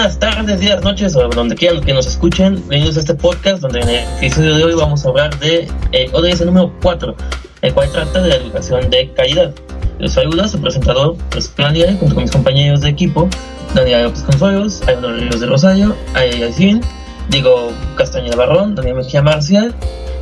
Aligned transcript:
buenas 0.00 0.18
tardes, 0.18 0.60
días, 0.60 0.82
noches 0.82 1.14
o 1.14 1.28
donde 1.28 1.54
quieran 1.54 1.82
que 1.82 1.92
nos 1.92 2.06
escuchen. 2.06 2.54
Bienvenidos 2.54 2.96
a 2.96 3.00
este 3.00 3.14
podcast 3.14 3.60
donde 3.60 3.80
en 3.80 3.88
el 3.90 3.96
episodio 4.16 4.56
de 4.56 4.64
hoy 4.64 4.74
vamos 4.74 5.04
a 5.04 5.10
hablar 5.10 5.38
de 5.40 5.68
eh, 5.92 6.08
ODS 6.14 6.40
número 6.46 6.72
4, 6.80 7.14
el 7.60 7.74
cual 7.74 7.92
trata 7.92 8.22
de 8.22 8.30
la 8.30 8.36
educación 8.36 8.88
de 8.88 9.12
calidad. 9.12 9.52
Les 9.98 10.14
saluda 10.14 10.48
su 10.48 10.58
presentador, 10.58 11.18
pues, 11.28 11.48
Claudia, 11.48 11.94
junto 12.00 12.14
con 12.14 12.24
mis 12.24 12.32
compañeros 12.32 12.80
de 12.80 12.88
equipo, 12.88 13.28
Daniel 13.74 14.04
López 14.04 14.22
Consuelos, 14.22 14.80
Ayuno 14.88 15.12
Ríos 15.12 15.38
de 15.38 15.46
Rosario, 15.46 15.94
Ayacín, 16.14 16.80
Diego 17.28 17.70
Castañeda 17.96 18.36
Barrón, 18.36 18.76
Daniel 18.76 18.94
Mejía 18.94 19.20
Marcial, 19.20 19.74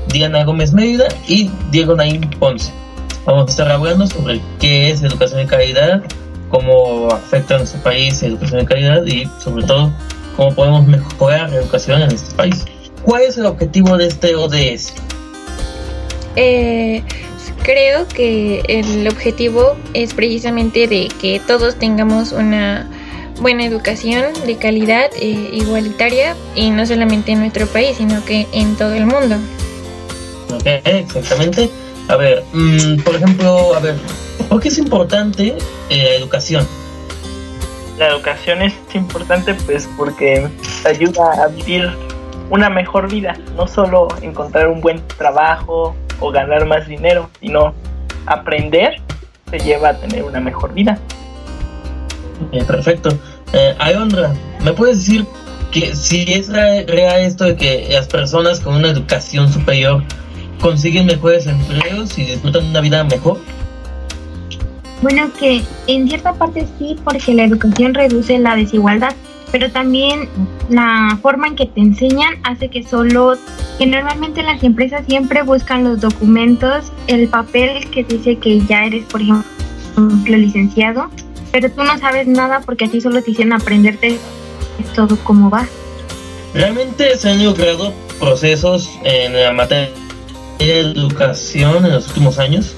Diana 0.09 0.43
Gómez 0.43 0.73
Mérida 0.73 1.07
y 1.29 1.53
Diego 1.71 1.95
Naín 1.95 2.29
Ponce. 2.41 2.73
Vamos 3.27 3.47
a 3.47 3.51
estar 3.51 3.71
hablando 3.71 4.09
sobre 4.09 4.41
qué 4.59 4.91
es 4.91 5.05
educación 5.05 5.39
de 5.39 5.47
calidad, 5.47 6.03
cómo 6.49 7.09
afecta 7.13 7.55
a 7.55 7.59
nuestro 7.59 7.81
país 7.83 8.21
la 8.23 8.29
educación 8.29 8.61
de 8.61 8.67
calidad 8.67 9.05
y 9.07 9.29
sobre 9.43 9.65
todo 9.65 9.93
cómo 10.37 10.55
podemos 10.55 10.87
mejorar 10.87 11.51
la 11.51 11.57
educación 11.57 12.03
en 12.03 12.13
este 12.13 12.35
país. 12.35 12.65
¿Cuál 13.03 13.23
es 13.23 13.37
el 13.39 13.47
objetivo 13.47 13.97
de 13.97 14.07
este 14.07 14.35
ODS? 14.35 14.95
Eh, 16.37 17.03
creo 17.63 18.07
que 18.09 18.63
el 18.69 19.09
objetivo 19.09 19.77
es 19.95 20.15
precisamente 20.15 20.87
de 20.87 21.09
que 21.21 21.41
todos 21.47 21.77
tengamos 21.77 22.33
una 22.33 22.89
buena 23.41 23.65
educación 23.65 24.33
de 24.47 24.57
calidad 24.57 25.11
eh, 25.21 25.51
igualitaria 25.53 26.35
y 26.55 26.71
no 26.71 26.87
solamente 26.87 27.33
en 27.33 27.41
nuestro 27.41 27.67
país, 27.67 27.97
sino 27.97 28.25
que 28.25 28.47
en 28.53 28.77
todo 28.77 28.95
el 28.95 29.07
mundo. 29.07 29.37
Ok, 30.55 30.67
exactamente. 30.85 31.71
A 32.09 32.17
ver, 32.17 32.43
mm, 32.53 33.01
por 33.03 33.15
ejemplo, 33.15 33.75
a 33.75 33.81
ver, 33.81 33.97
¿por 34.49 34.61
qué 34.61 34.69
es 34.69 34.79
importante 34.79 35.57
eh, 35.91 36.05
la 36.05 36.15
educación? 36.17 36.67
La 37.99 38.09
educación 38.09 38.63
es 38.63 38.75
importante 38.95 39.55
pues 39.55 39.89
porque 39.97 40.49
ayuda 40.85 41.45
a 41.45 41.49
vivir 41.49 41.91
una 42.51 42.71
mejor 42.71 43.11
vida, 43.11 43.37
no 43.57 43.67
solo 43.67 44.09
encontrar 44.23 44.69
un 44.69 44.81
buen 44.81 45.03
trabajo 45.19 45.97
o 46.21 46.31
ganar 46.31 46.67
más 46.67 46.87
dinero, 46.87 47.29
sino 47.41 47.75
aprender 48.27 49.01
te 49.51 49.59
lleva 49.59 49.91
a 49.91 49.95
tener 49.99 50.25
una 50.25 50.41
mejor 50.41 50.73
vida. 50.75 50.99
Eh, 52.53 52.65
perfecto. 52.65 53.11
Eh, 53.53 53.75
Ayondra, 53.79 54.33
¿me 54.63 54.73
puedes 54.73 54.99
decir 54.99 55.27
que 55.73 55.95
si 55.95 56.33
es 56.33 56.49
real 56.49 57.21
esto 57.21 57.45
de 57.45 57.57
que 57.57 57.89
las 57.91 58.07
personas 58.07 58.61
con 58.61 58.77
una 58.77 58.89
educación 58.89 59.53
superior 59.53 60.03
consiguen 60.61 61.07
mejores 61.07 61.47
empleos 61.47 62.19
y 62.19 62.25
disfrutan 62.25 62.67
una 62.67 62.81
vida 62.81 63.05
mejor? 63.05 63.39
Bueno, 65.03 65.31
que 65.39 65.63
en 65.87 66.09
cierta 66.09 66.35
parte 66.35 66.67
sí, 66.79 66.97
porque 67.05 67.33
la 67.35 67.45
educación 67.45 67.95
reduce 67.95 68.39
la 68.39 68.57
desigualdad, 68.57 69.15
pero 69.53 69.71
también 69.71 70.29
la 70.69 71.19
forma 71.23 71.47
en 71.47 71.57
que 71.57 71.67
te 71.67 71.81
enseñan 71.81 72.35
hace 72.43 72.69
que 72.69 72.83
solo, 72.83 73.37
que 73.79 73.87
normalmente 73.87 74.43
las 74.43 74.63
empresas 74.63 75.05
siempre 75.07 75.43
buscan 75.43 75.85
los 75.85 76.01
documentos, 76.01 76.93
el 77.07 77.29
papel 77.29 77.89
que 77.91 78.03
dice 78.05 78.37
que 78.37 78.61
ya 78.67 78.85
eres, 78.87 79.05
por 79.05 79.23
ejemplo, 79.23 79.45
licenciado, 80.27 81.11
pero 81.53 81.71
tú 81.71 81.83
no 81.83 81.97
sabes 81.99 82.27
nada 82.27 82.61
porque 82.61 82.87
así 82.87 83.01
solo 83.01 83.23
te 83.23 83.31
hicieron 83.31 83.53
aprenderte 83.53 84.19
todo 84.95 85.17
cómo 85.25 85.49
va. 85.49 85.67
¿Realmente 86.55 87.17
se 87.17 87.31
han 87.31 87.55
creado 87.55 87.93
procesos 88.19 88.91
en 89.05 89.35
la 89.35 89.53
materia 89.53 89.91
de 90.59 90.81
educación 90.81 91.85
en 91.85 91.93
los 91.93 92.09
últimos 92.09 92.39
años? 92.39 92.75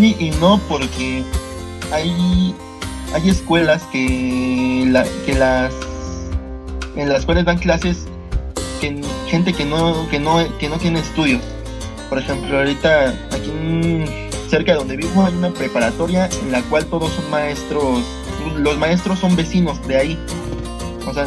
Sí 0.00 0.16
y 0.18 0.30
no, 0.30 0.58
porque 0.66 1.22
hay, 1.92 2.54
hay 3.12 3.28
escuelas 3.28 3.82
que, 3.92 4.84
la, 4.86 5.04
que 5.26 5.34
las 5.34 5.74
en 6.96 7.10
las 7.10 7.26
cuales 7.26 7.44
dan 7.44 7.58
clases 7.58 8.06
que, 8.80 9.02
gente 9.26 9.52
que 9.52 9.66
no, 9.66 10.08
que 10.08 10.18
no, 10.18 10.38
que 10.58 10.70
no 10.70 10.78
tiene 10.78 11.00
estudios. 11.00 11.42
Por 12.08 12.18
ejemplo, 12.18 12.56
ahorita 12.56 13.10
aquí 13.30 13.52
cerca 14.48 14.72
de 14.72 14.78
donde 14.78 14.96
vivo 14.96 15.22
hay 15.22 15.34
una 15.34 15.50
preparatoria 15.50 16.30
en 16.44 16.50
la 16.50 16.62
cual 16.62 16.86
todos 16.86 17.12
son 17.12 17.30
maestros, 17.30 18.02
los 18.56 18.78
maestros 18.78 19.18
son 19.18 19.36
vecinos 19.36 19.86
de 19.86 19.98
ahí. 19.98 20.18
O 21.06 21.12
sea, 21.12 21.26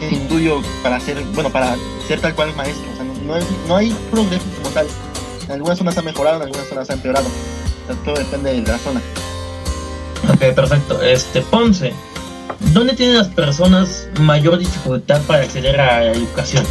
estudio 0.00 0.62
para 0.84 1.00
ser, 1.00 1.20
bueno, 1.34 1.50
para 1.50 1.74
ser 2.06 2.20
tal 2.20 2.32
cual 2.36 2.54
maestro. 2.54 2.84
O 2.92 2.96
sea, 2.96 3.04
no, 3.26 3.34
hay, 3.34 3.42
no 3.66 3.76
hay 3.76 3.96
progreso 4.12 4.44
como 4.62 4.70
tal. 4.70 4.86
En 5.46 5.52
algunas 5.52 5.78
zonas 5.78 5.98
ha 5.98 6.02
mejorado, 6.02 6.36
en 6.36 6.42
algunas 6.44 6.68
zonas 6.68 6.90
ha 6.90 6.94
empeorado. 6.94 7.26
todo 8.04 8.14
depende 8.14 8.52
de 8.52 8.62
la 8.62 8.78
zona. 8.78 9.00
Ok, 10.28 10.54
perfecto. 10.54 11.02
Este, 11.02 11.42
Ponce, 11.42 11.92
¿dónde 12.72 12.94
tienen 12.94 13.18
las 13.18 13.28
personas 13.28 14.08
mayor 14.20 14.58
dificultad 14.58 15.20
para 15.22 15.42
acceder 15.42 15.78
a 15.80 16.00
la 16.00 16.12
educación? 16.12 16.64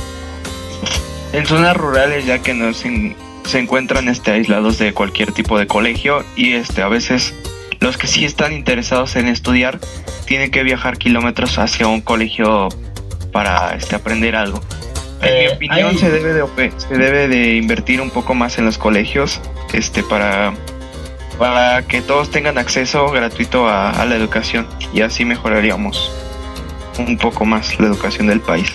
En 1.34 1.46
zonas 1.46 1.76
rurales, 1.78 2.26
ya 2.26 2.40
que 2.40 2.54
no 2.54 2.74
se, 2.74 3.16
se 3.46 3.60
encuentran 3.60 4.08
este, 4.10 4.32
aislados 4.32 4.80
de 4.80 4.94
cualquier 4.94 5.32
tipo 5.32 5.58
de 5.58 5.68
colegio 5.68 6.24
y 6.36 6.54
este, 6.54 6.82
a 6.82 6.88
veces 6.88 7.34
los 7.80 7.98
que 7.98 8.08
sí 8.08 8.26
están 8.26 8.54
interesados 8.54 9.16
en 9.16 9.28
estudiar 9.28 9.80
tienen 10.26 10.52
que 10.52 10.64
viajar 10.64 10.98
kilómetros 10.98 11.58
hacia 11.60 11.88
un 11.88 12.02
colegio 12.02 12.70
para 13.32 13.76
este, 13.76 13.96
aprender 13.96 14.36
algo. 14.36 14.62
En 15.24 15.34
mi 15.34 15.46
eh, 15.46 15.54
opinión 15.54 15.98
se 15.98 16.10
debe 16.10 16.34
de 16.34 16.72
se 16.78 16.98
debe 16.98 17.28
de 17.28 17.56
invertir 17.56 18.02
un 18.02 18.10
poco 18.10 18.34
más 18.34 18.58
en 18.58 18.66
los 18.66 18.78
colegios, 18.78 19.42
este 19.74 20.04
para 20.04 20.54
para 21.38 21.82
que 21.84 22.02
todos 22.02 22.30
tengan 22.30 22.58
acceso 22.58 23.10
gratuito 23.10 23.68
a, 23.68 24.06
la 24.06 24.16
educación 24.16 24.68
y 24.94 25.02
así 25.02 25.26
mejoraríamos 25.26 26.12
un 27.00 27.18
poco 27.18 27.46
más 27.46 27.80
la 27.80 27.88
educación 27.88 28.28
del 28.28 28.40
país. 28.40 28.72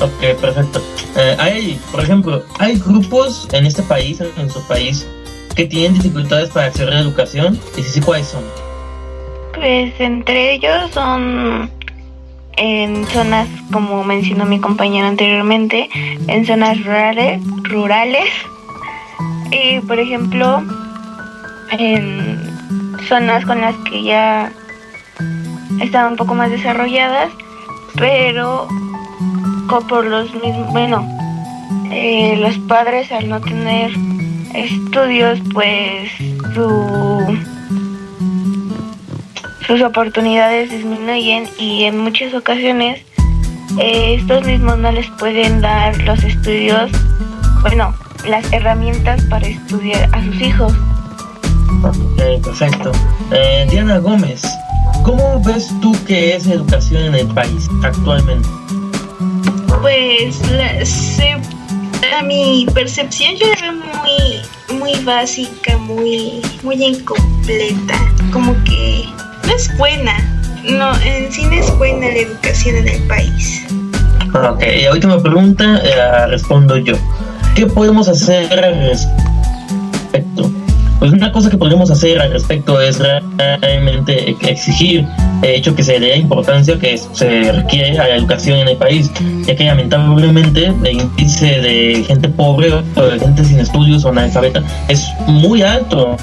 Ok, 0.00 0.40
perfecto. 0.40 0.82
Eh, 1.16 1.36
hay, 1.38 1.80
por 1.90 2.00
ejemplo, 2.02 2.44
hay 2.58 2.78
grupos 2.78 3.48
en 3.52 3.66
este 3.66 3.82
país, 3.82 4.20
en 4.20 4.30
nuestro 4.36 4.62
país, 4.62 5.06
que 5.54 5.66
tienen 5.66 5.94
dificultades 5.94 6.50
para 6.50 6.66
acceder 6.66 6.90
a 6.90 6.94
la 6.96 7.00
educación 7.00 7.58
y 7.76 7.82
si 7.82 7.90
sí, 7.90 8.00
¿cuáles 8.00 8.28
son? 8.28 8.44
Pues 9.54 9.92
entre 9.98 10.54
ellos 10.54 10.90
son 10.92 11.70
en 12.58 13.06
zonas, 13.06 13.48
como 13.72 14.04
mencionó 14.04 14.44
mi 14.44 14.60
compañero 14.60 15.06
anteriormente, 15.06 15.88
en 16.26 16.44
zonas 16.44 16.78
rurales, 16.84 17.42
rurales. 17.62 18.28
Y 19.50 19.80
por 19.80 19.98
ejemplo 19.98 20.62
en 21.70 22.38
zonas 23.08 23.44
con 23.44 23.60
las 23.60 23.74
que 23.76 24.02
ya 24.02 24.52
están 25.80 26.12
un 26.12 26.16
poco 26.16 26.34
más 26.34 26.50
desarrolladas, 26.50 27.30
pero 27.96 28.68
por 29.88 30.06
los 30.06 30.32
mismos, 30.34 30.72
bueno, 30.72 31.06
eh, 31.90 32.36
los 32.40 32.56
padres 32.60 33.12
al 33.12 33.28
no 33.28 33.40
tener 33.40 33.92
estudios, 34.54 35.40
pues 35.52 36.10
su 36.54 37.07
sus 39.68 39.82
oportunidades 39.82 40.70
disminuyen 40.70 41.46
y 41.58 41.84
en 41.84 41.98
muchas 41.98 42.32
ocasiones 42.32 43.02
eh, 43.78 44.14
estos 44.18 44.44
mismos 44.46 44.78
no 44.78 44.90
les 44.90 45.06
pueden 45.18 45.60
dar 45.60 45.96
los 46.04 46.24
estudios, 46.24 46.90
bueno, 47.60 47.94
las 48.26 48.50
herramientas 48.50 49.22
para 49.26 49.46
estudiar 49.46 50.08
a 50.14 50.24
sus 50.24 50.40
hijos. 50.40 50.72
Ok, 51.84 52.42
perfecto. 52.42 52.92
Eh, 53.30 53.66
Diana 53.70 53.98
Gómez, 53.98 54.42
¿cómo 55.04 55.42
ves 55.44 55.68
tú 55.82 55.94
que 56.06 56.34
es 56.34 56.46
educación 56.46 57.02
en 57.02 57.14
el 57.16 57.26
país 57.26 57.68
actualmente? 57.82 58.48
Pues 59.82 60.40
a 62.18 62.22
mi 62.22 62.66
percepción 62.72 63.36
yo 63.36 63.46
la 63.48 63.60
veo 63.60 63.72
muy, 63.74 64.78
muy 64.78 65.04
básica, 65.04 65.76
muy, 65.76 66.40
muy 66.62 66.82
incompleta, 66.82 67.98
como 68.32 68.54
que 68.64 69.04
es 69.58 69.76
buena. 69.76 70.16
No, 70.64 70.92
en 71.00 71.32
sí 71.32 71.44
no 71.44 71.52
es 71.52 71.76
buena 71.78 72.06
la 72.06 72.18
educación 72.18 72.76
en 72.76 72.88
el 72.88 73.02
país. 73.08 73.66
Ok, 74.32 74.62
y 74.62 74.82
la 74.82 74.92
última 74.92 75.20
pregunta 75.20 75.80
eh, 75.82 76.26
respondo 76.28 76.76
yo. 76.76 76.94
¿Qué 77.56 77.66
podemos 77.66 78.08
hacer 78.08 78.52
al 78.52 78.74
respecto? 78.90 80.50
Pues 81.00 81.12
una 81.12 81.32
cosa 81.32 81.50
que 81.50 81.56
podemos 81.56 81.90
hacer 81.90 82.20
al 82.20 82.32
respecto 82.32 82.80
es 82.80 83.00
realmente 83.00 84.36
exigir 84.42 85.06
el 85.42 85.50
hecho 85.50 85.74
que 85.74 85.82
se 85.82 85.98
dé 85.98 86.16
importancia 86.16 86.78
que 86.78 86.98
se 86.98 87.52
requiere 87.52 87.98
a 87.98 88.08
la 88.08 88.16
educación 88.16 88.58
en 88.58 88.68
el 88.68 88.76
país, 88.76 89.10
ya 89.44 89.56
que 89.56 89.64
lamentablemente 89.64 90.66
el 90.66 91.00
índice 91.00 91.60
de 91.60 92.04
gente 92.06 92.28
pobre 92.28 92.72
o 92.72 93.02
de 93.02 93.18
gente 93.18 93.44
sin 93.44 93.60
estudios 93.60 94.04
o 94.04 94.10
analfabeta 94.10 94.62
es 94.88 95.08
muy 95.26 95.62
alto 95.62 96.16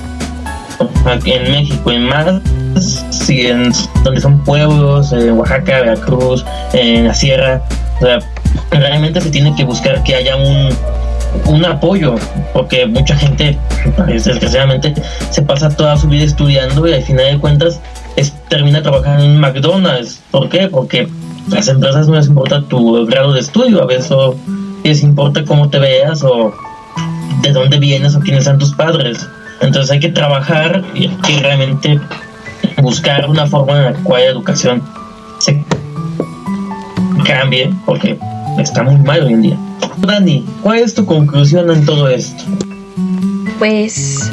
en 1.26 1.52
México, 1.52 1.92
en 1.92 2.04
más 2.04 2.42
si 2.82 3.48
en 3.48 3.72
donde 4.04 4.22
son 4.22 4.44
pueblos, 4.44 5.12
en 5.12 5.32
Oaxaca, 5.38 5.82
Veracruz, 5.82 6.46
en 6.74 7.08
la 7.08 7.14
sierra, 7.14 7.62
realmente 8.72 9.22
se 9.22 9.30
tiene 9.30 9.56
que 9.56 9.64
buscar 9.64 10.04
que 10.04 10.16
haya 10.16 10.36
un, 10.36 10.70
un 11.46 11.66
apoyo, 11.66 12.16
porque 12.54 12.86
mucha 12.86 13.16
gente, 13.16 13.58
pues, 13.96 14.26
desgraciadamente, 14.26 14.94
se 15.30 15.42
pasa 15.42 15.70
toda 15.70 15.98
su 15.98 16.08
vida 16.08 16.24
estudiando 16.24 16.88
y 16.88 16.94
al 16.94 17.04
final 17.04 17.26
de 17.26 17.40
cuentas 17.40 17.80
es, 18.16 18.34
termina 18.50 18.82
trabajando 18.82 19.24
en 19.24 19.40
McDonald's. 19.40 20.22
¿Por 20.32 20.50
qué? 20.50 20.68
Porque 20.68 21.08
las 21.50 21.68
empresas 21.68 22.08
no 22.08 22.16
les 22.16 22.28
importa 22.28 22.62
tu 22.64 23.06
grado 23.06 23.34
de 23.34 23.40
estudio, 23.40 23.82
a 23.82 23.86
veces 23.86 24.12
les 24.84 25.04
importa 25.04 25.44
cómo 25.46 25.70
te 25.70 25.80
veas 25.80 26.24
o 26.24 26.54
de 27.42 27.52
dónde 27.52 27.80
vienes 27.80 28.16
o 28.16 28.20
quiénes 28.20 28.46
son 28.46 28.58
tus 28.58 28.74
padres. 28.74 29.28
Entonces 29.62 29.92
hay 29.92 30.00
que 30.00 30.10
trabajar 30.10 30.84
y 30.94 31.08
realmente 31.40 32.00
buscar 32.82 33.30
una 33.30 33.48
forma 33.48 33.78
en 33.78 33.94
la 33.94 33.94
cual 34.04 34.24
la 34.24 34.30
educación 34.30 34.84
se 35.40 35.64
cambie, 37.26 37.74
porque 37.86 38.18
está 38.60 38.84
muy 38.84 38.98
mal 38.98 39.24
hoy 39.24 39.34
en 39.34 39.42
día. 39.42 39.58
Dani, 39.98 40.46
¿cuál 40.62 40.80
es 40.80 40.94
tu 40.94 41.06
conclusión 41.06 41.70
en 41.72 41.86
todo 41.86 42.08
esto? 42.10 42.44
Pues 43.60 44.32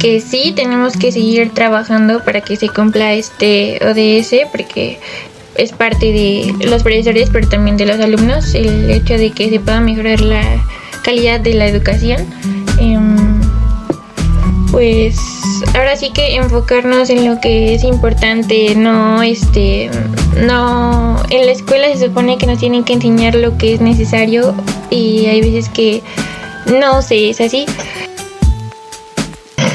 que 0.00 0.20
sí 0.20 0.52
tenemos 0.54 0.96
que 0.96 1.12
seguir 1.12 1.52
trabajando 1.54 2.24
para 2.24 2.40
que 2.40 2.56
se 2.56 2.68
cumpla 2.68 3.12
este 3.14 3.78
ODS, 3.84 4.48
porque 4.50 4.98
es 5.56 5.72
parte 5.72 6.06
de 6.06 6.66
los 6.66 6.82
profesores, 6.82 7.28
pero 7.32 7.48
también 7.48 7.76
de 7.76 7.86
los 7.86 8.00
alumnos, 8.00 8.54
el 8.54 8.90
hecho 8.90 9.14
de 9.14 9.30
que 9.30 9.48
se 9.48 9.60
pueda 9.60 9.80
mejorar 9.80 10.20
la 10.20 10.42
calidad 11.04 11.40
de 11.40 11.54
la 11.54 11.66
educación. 11.66 12.20
Em, 12.78 13.16
pues 14.72 15.16
ahora 15.74 15.94
sí 15.94 16.10
que 16.10 16.34
enfocarnos 16.34 17.10
en 17.10 17.28
lo 17.28 17.40
que 17.40 17.74
es 17.74 17.84
importante, 17.84 18.74
no 18.74 19.22
este 19.22 19.90
no 20.40 21.22
en 21.30 21.46
la 21.46 21.52
escuela 21.52 21.86
se 21.92 22.06
supone 22.06 22.38
que 22.38 22.46
nos 22.46 22.58
tienen 22.58 22.82
que 22.82 22.94
enseñar 22.94 23.34
lo 23.34 23.56
que 23.58 23.74
es 23.74 23.80
necesario 23.80 24.54
y 24.90 25.26
hay 25.26 25.42
veces 25.42 25.68
que 25.68 26.02
no 26.66 27.02
sé, 27.02 27.30
es 27.30 27.40
así. 27.40 27.66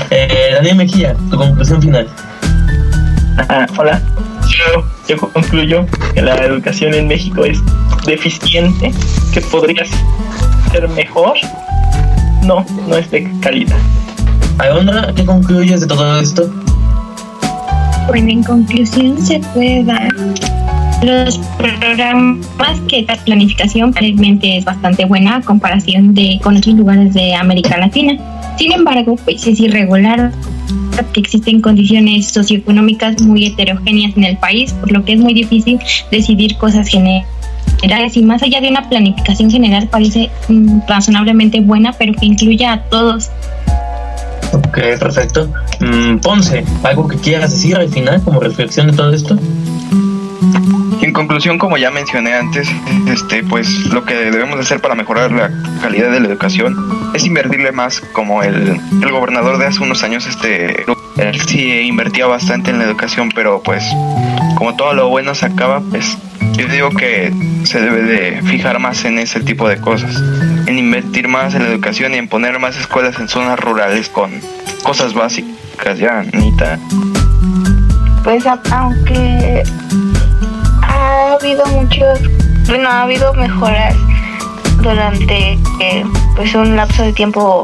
Eh, 0.10 0.52
Daniel 0.54 0.78
Mejía, 0.78 1.16
tu 1.30 1.38
conclusión 1.38 1.82
final. 1.82 2.10
Ah, 3.50 3.68
hola. 3.78 4.02
Yo, 4.48 4.84
yo 5.08 5.18
concluyo 5.18 5.86
que 6.14 6.22
la 6.22 6.36
educación 6.44 6.94
en 6.94 7.08
México 7.08 7.46
es 7.46 7.60
deficiente, 8.06 8.92
que 9.34 9.42
podría 9.42 9.84
ser 10.72 10.88
mejor. 10.90 11.36
No, 12.44 12.66
no 12.88 12.96
es 12.96 13.12
de 13.12 13.30
calidad. 13.42 13.78
Alondra, 14.60 15.14
¿qué 15.16 15.26
concluyes 15.26 15.82
de 15.82 15.88
todo 15.88 16.20
esto? 16.20 16.50
Bueno, 18.08 18.30
en 18.30 18.44
conclusión 18.44 19.18
se 19.24 19.40
puede 19.54 19.84
dar 19.84 20.10
los 21.04 21.38
programas 21.58 22.80
que 22.88 23.04
la 23.04 23.16
planificación 23.18 23.94
realmente 23.94 24.58
es 24.58 24.66
bastante 24.66 25.06
buena 25.06 25.38
a 25.38 25.42
comparación 25.42 26.14
de 26.14 26.40
con 26.42 26.58
otros 26.58 26.76
lugares 26.76 27.14
de 27.14 27.36
América 27.36 27.78
Latina. 27.78 28.18
Sin 28.58 28.72
embargo, 28.72 29.16
pues 29.24 29.46
es 29.46 29.60
irregular 29.60 30.32
que 31.14 31.20
existen 31.20 31.62
condiciones 31.62 32.28
socioeconómicas 32.30 33.22
muy 33.22 33.46
heterogéneas 33.46 34.18
en 34.18 34.24
el 34.24 34.38
país, 34.38 34.74
por 34.74 34.92
lo 34.92 35.06
que 35.06 35.14
es 35.14 35.20
muy 35.20 35.34
difícil 35.34 35.80
decidir 36.12 36.58
cosas 36.58 36.88
generales 36.88 38.18
y 38.18 38.24
más 38.24 38.42
allá 38.42 38.60
de 38.62 38.70
una 38.70 38.90
planificación 38.90 39.52
general 39.52 39.88
parece 39.90 40.32
mm, 40.48 40.80
razonablemente 40.88 41.60
buena, 41.60 41.94
pero 41.94 42.14
que 42.14 42.26
incluya 42.26 42.74
a 42.74 42.84
todos. 42.84 43.30
Ok, 44.54 44.78
perfecto. 45.00 45.50
Mm, 45.80 46.18
Ponce, 46.18 46.64
¿algo 46.84 47.08
que 47.08 47.18
quieras 47.18 47.52
decir 47.52 47.76
al 47.76 47.90
final 47.90 48.22
como 48.24 48.40
reflexión 48.40 48.88
de 48.88 48.94
todo 48.94 49.14
esto? 49.14 49.38
En 51.02 51.14
conclusión, 51.14 51.58
como 51.58 51.78
ya 51.78 51.92
mencioné 51.92 52.34
antes, 52.34 52.68
este, 53.08 53.44
pues 53.44 53.70
lo 53.86 54.04
que 54.04 54.16
debemos 54.16 54.60
hacer 54.60 54.82
para 54.82 54.96
mejorar 54.96 55.32
la 55.32 55.52
calidad 55.82 56.12
de 56.12 56.20
la 56.20 56.28
educación 56.28 56.76
es 57.14 57.26
invertirle 57.26 57.72
más, 57.72 58.02
como 58.14 58.44
el, 58.44 58.80
el 59.02 59.12
gobernador 59.12 59.58
de 59.58 59.68
hace 59.68 59.82
unos 59.82 60.04
años, 60.04 60.26
este, 60.26 60.86
él 61.18 61.42
sí 61.48 61.72
invertía 61.82 62.26
bastante 62.28 62.72
en 62.72 62.80
la 62.80 62.86
educación, 62.86 63.30
pero 63.34 63.62
pues 63.64 63.84
como 64.56 64.76
todo 64.76 64.94
lo 64.94 65.10
bueno 65.10 65.36
se 65.36 65.46
acaba, 65.46 65.82
pues 65.82 66.18
yo 66.58 66.68
digo 66.68 66.90
que 66.90 67.32
se 67.66 67.80
debe 67.80 68.02
de 68.02 68.42
fijar 68.42 68.80
más 68.80 69.06
en 69.06 69.20
ese 69.20 69.42
tipo 69.42 69.68
de 69.70 69.78
cosas, 69.78 70.16
en 70.66 70.80
invertir 70.80 71.28
más 71.28 71.54
en 71.54 71.64
la 71.64 71.70
educación 71.70 72.16
y 72.16 72.18
en 72.18 72.28
poner 72.28 72.58
más 72.60 72.76
escuelas 72.78 73.20
en 73.20 73.28
zonas 73.28 73.60
rurales 73.60 74.10
con 74.10 74.32
cosas 74.84 75.14
básicas 75.14 76.00
ya, 76.00 76.20
Anita. 76.20 76.80
Pues 78.24 78.44
aunque 78.72 79.64
ha 80.82 81.34
habido 81.40 81.66
muchos, 81.68 82.20
bueno, 82.66 82.90
ha 82.90 83.04
habido 83.04 83.34
mejoras 83.36 83.96
durante 84.82 85.60
eh, 85.80 86.04
pues 86.36 86.56
un 86.56 86.76
lapso 86.76 87.04
de 87.04 87.14
tiempo 87.14 87.62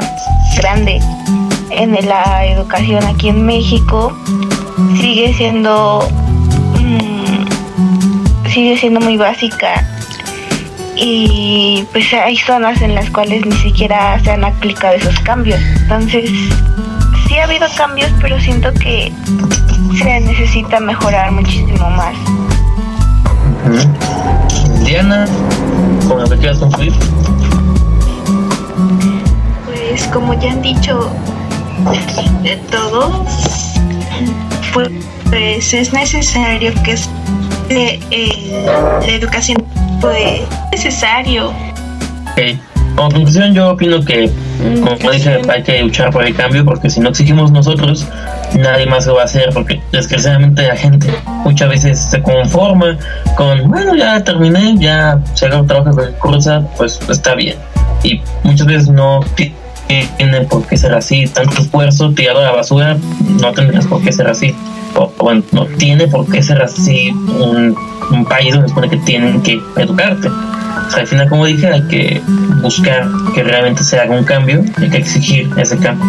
grande 0.58 1.00
en 1.72 1.94
la 2.08 2.46
educación 2.46 3.04
aquí 3.06 3.30
en 3.30 3.44
México, 3.44 4.16
sigue 5.00 5.34
siendo 5.34 6.08
sigue 8.54 8.78
siendo 8.78 9.00
muy 9.00 9.18
básica 9.18 9.84
y 10.96 11.84
pues 11.92 12.14
hay 12.14 12.38
zonas 12.38 12.82
en 12.84 12.94
las 12.94 13.10
cuales 13.10 13.44
ni 13.46 13.56
siquiera 13.58 14.20
se 14.24 14.32
han 14.32 14.44
aplicado 14.44 14.94
esos 14.94 15.20
cambios. 15.22 15.60
Entonces, 15.82 16.30
sí 17.28 17.38
ha 17.40 17.46
habido 17.46 17.68
cambios, 17.76 18.12
pero 18.22 18.40
siento 18.40 18.72
que 18.76 19.12
se 19.98 20.20
necesita 20.20 20.80
mejorar 20.80 21.32
muchísimo 21.32 21.90
más. 21.90 22.16
Diana, 24.86 25.26
¿con 26.08 26.22
lo 26.22 26.30
que 26.30 26.38
quieras 26.38 26.60
concluir? 26.60 26.94
Pues 29.66 30.04
como 30.10 30.40
ya 30.40 30.52
han 30.52 30.62
dicho 30.62 31.12
de 32.44 32.56
todos, 32.70 33.28
pues, 34.74 34.90
pues 35.30 35.74
es 35.74 35.92
necesario 35.92 36.72
que 36.84 36.98
es- 37.70 38.00
eh, 38.12 38.66
la 39.06 39.06
educación 39.14 39.64
pues 40.02 40.42
necesario. 40.72 41.50
Ok. 42.32 42.58
Como 42.96 43.10
conclusión, 43.10 43.56
yo 43.56 43.72
opino 43.72 44.06
que, 44.06 44.30
como 44.84 45.12
dije, 45.12 45.42
hay 45.52 45.64
que 45.64 45.82
luchar 45.82 46.12
por 46.12 46.24
el 46.28 46.36
cambio 46.36 46.64
porque 46.64 46.92
si 46.92 47.00
no 47.00 47.10
exigimos 47.10 47.52
nosotros, 47.52 48.06
nadie 48.56 48.86
más 48.86 49.08
lo 49.08 49.16
va 49.16 49.22
a 49.22 49.26
hacer 49.26 49.50
porque 49.52 49.82
desgraciadamente 49.92 50.62
la 50.68 50.76
gente 50.76 51.10
muchas 51.44 51.70
veces 51.70 52.00
se 52.00 52.22
conforma 52.22 52.96
con, 53.36 53.68
bueno, 53.68 53.96
ya 53.96 54.24
terminé, 54.24 54.76
ya 54.78 55.18
se 55.34 55.48
haga 55.48 55.62
un 55.62 55.68
trabajo 55.68 55.98
que 55.98 56.12
cursa, 56.20 56.62
pues 56.78 57.00
está 57.10 57.34
bien. 57.34 57.56
Y 58.04 58.22
muchas 58.44 58.68
veces 58.68 58.90
no 58.90 59.22
ti- 59.36 59.54
tiene 60.18 60.42
por 60.42 60.64
qué 60.68 60.78
ser 60.78 60.94
así, 60.94 61.26
tanto 61.26 61.62
esfuerzo 61.64 62.12
tirado 62.12 62.42
a 62.42 62.44
la 62.44 62.52
basura, 62.52 62.96
no 63.42 63.52
tendrías 63.54 63.88
por 63.88 64.04
qué 64.04 64.12
ser 64.12 64.28
así. 64.28 64.54
O, 64.96 65.12
bueno, 65.20 65.44
no 65.52 65.66
tiene 65.66 66.08
por 66.08 66.30
qué 66.30 66.42
ser 66.42 66.62
así 66.62 67.10
un, 67.12 67.76
país 68.30 68.54
donde 68.54 68.70
supone 68.70 68.90
que 68.90 68.98
tienen 68.98 69.42
que 69.42 69.60
educarte. 69.78 70.28
O 70.28 70.92
sea, 70.92 71.02
al 71.02 71.08
final, 71.08 71.28
como 71.30 71.46
dije, 71.46 71.68
hay 71.68 71.82
que 71.88 72.22
buscar 72.62 73.08
que 73.34 73.44
realmente 73.44 73.84
se 73.84 74.00
haga 74.00 74.16
un 74.16 74.24
cambio, 74.24 74.64
hay 74.78 74.90
que 74.90 74.98
exigir 74.98 75.50
ese 75.58 75.78
cambio. 75.78 76.06